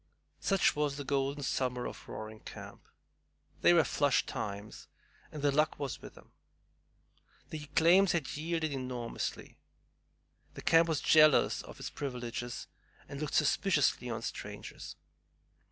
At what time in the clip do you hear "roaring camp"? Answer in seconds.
2.09-2.89